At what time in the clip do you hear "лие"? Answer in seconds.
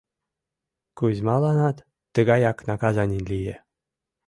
3.29-3.55